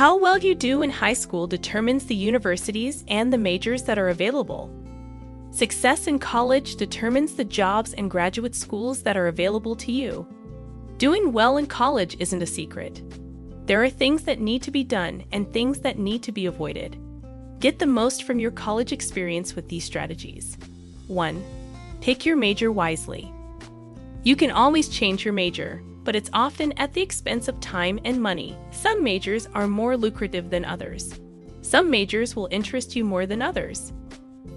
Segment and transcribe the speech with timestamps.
[0.00, 4.08] How well you do in high school determines the universities and the majors that are
[4.08, 4.74] available.
[5.50, 10.26] Success in college determines the jobs and graduate schools that are available to you.
[10.96, 13.02] Doing well in college isn't a secret.
[13.66, 16.96] There are things that need to be done and things that need to be avoided.
[17.58, 20.56] Get the most from your college experience with these strategies.
[21.08, 21.44] 1.
[22.00, 23.30] Pick your major wisely.
[24.22, 28.20] You can always change your major, but it's often at the expense of time and
[28.20, 28.58] money.
[28.72, 31.20] Some majors are more lucrative than others.
[31.62, 33.92] Some majors will interest you more than others.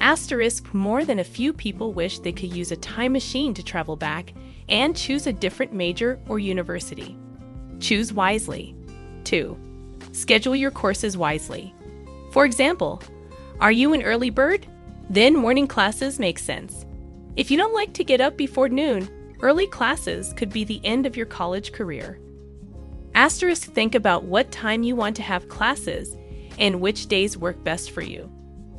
[0.00, 3.96] Asterisk more than a few people wish they could use a time machine to travel
[3.96, 4.32] back
[4.68, 7.18] and choose a different major or university.
[7.80, 8.76] Choose wisely.
[9.24, 9.58] 2.
[10.12, 11.74] Schedule your courses wisely.
[12.30, 13.02] For example,
[13.58, 14.68] are you an early bird?
[15.08, 16.86] Then morning classes make sense.
[17.34, 19.10] If you don't like to get up before noon,
[19.42, 22.18] early classes could be the end of your college career.
[23.14, 26.16] Asterisk think about what time you want to have classes
[26.58, 28.30] and which days work best for you.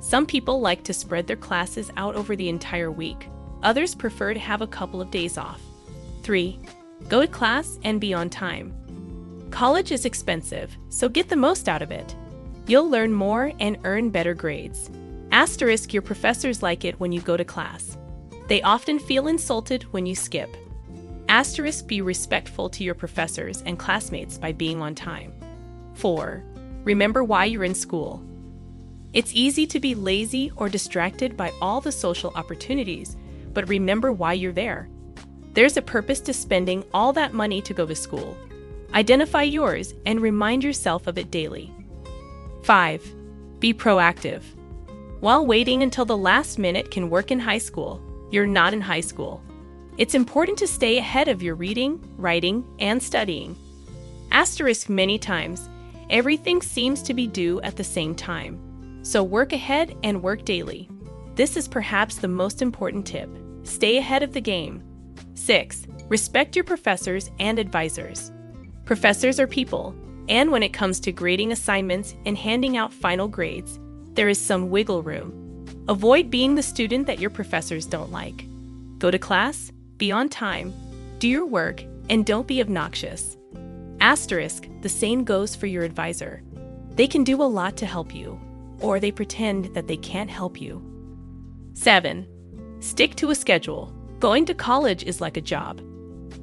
[0.00, 3.28] Some people like to spread their classes out over the entire week.
[3.62, 5.60] Others prefer to have a couple of days off.
[6.22, 6.58] 3.
[7.08, 8.74] Go to class and be on time.
[9.50, 12.14] College is expensive, so get the most out of it.
[12.66, 14.90] You'll learn more and earn better grades.
[15.30, 17.96] Asterisk your professors like it when you go to class.
[18.48, 20.56] They often feel insulted when you skip.
[21.28, 25.32] Asterisk be respectful to your professors and classmates by being on time.
[25.94, 26.44] 4.
[26.84, 28.22] Remember why you're in school.
[29.12, 33.16] It's easy to be lazy or distracted by all the social opportunities,
[33.52, 34.88] but remember why you're there.
[35.54, 38.36] There's a purpose to spending all that money to go to school.
[38.94, 41.72] Identify yours and remind yourself of it daily.
[42.62, 43.14] 5.
[43.58, 44.42] Be proactive.
[45.20, 49.00] While waiting until the last minute can work in high school, you're not in high
[49.00, 49.42] school.
[49.98, 53.56] It's important to stay ahead of your reading, writing, and studying.
[54.30, 55.68] Asterisk many times,
[56.10, 59.00] everything seems to be due at the same time.
[59.02, 60.88] So work ahead and work daily.
[61.34, 63.30] This is perhaps the most important tip.
[63.62, 64.82] Stay ahead of the game.
[65.34, 65.86] 6.
[66.08, 68.32] Respect your professors and advisors.
[68.84, 69.94] Professors are people,
[70.28, 73.78] and when it comes to grading assignments and handing out final grades,
[74.14, 75.45] there is some wiggle room.
[75.88, 78.44] Avoid being the student that your professors don't like.
[78.98, 80.74] Go to class, be on time,
[81.20, 83.36] do your work, and don't be obnoxious.
[84.00, 86.42] Asterisk, the same goes for your advisor.
[86.96, 88.40] They can do a lot to help you,
[88.80, 90.82] or they pretend that they can't help you.
[91.74, 92.26] 7.
[92.80, 93.92] Stick to a schedule.
[94.18, 95.80] Going to college is like a job.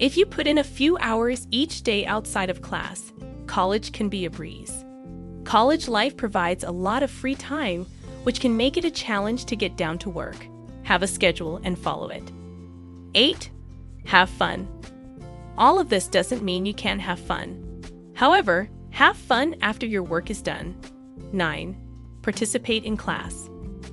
[0.00, 3.12] If you put in a few hours each day outside of class,
[3.46, 4.84] college can be a breeze.
[5.44, 7.86] College life provides a lot of free time
[8.28, 10.36] which can make it a challenge to get down to work.
[10.82, 12.30] Have a schedule and follow it.
[13.14, 13.50] 8.
[14.04, 14.68] Have fun.
[15.56, 17.82] All of this doesn't mean you can't have fun.
[18.14, 20.78] However, have fun after your work is done.
[21.32, 21.74] 9.
[22.20, 23.48] Participate in class.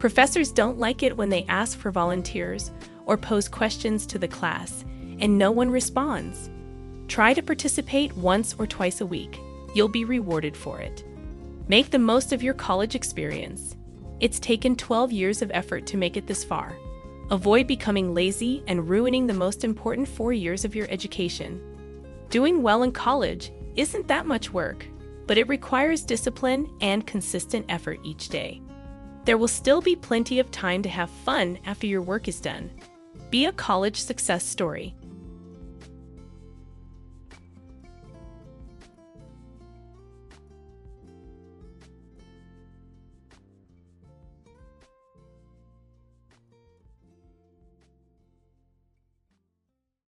[0.00, 2.72] Professors don't like it when they ask for volunteers
[3.04, 4.84] or pose questions to the class
[5.20, 6.50] and no one responds.
[7.06, 9.38] Try to participate once or twice a week.
[9.72, 11.04] You'll be rewarded for it.
[11.68, 13.76] Make the most of your college experience.
[14.18, 16.76] It's taken 12 years of effort to make it this far.
[17.30, 21.60] Avoid becoming lazy and ruining the most important four years of your education.
[22.30, 24.86] Doing well in college isn't that much work,
[25.26, 28.62] but it requires discipline and consistent effort each day.
[29.26, 32.70] There will still be plenty of time to have fun after your work is done.
[33.28, 34.94] Be a college success story.